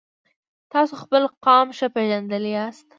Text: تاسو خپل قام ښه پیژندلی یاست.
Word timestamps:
تاسو 0.71 0.93
خپل 1.03 1.23
قام 1.45 1.67
ښه 1.77 1.87
پیژندلی 1.95 2.51
یاست. 2.57 2.85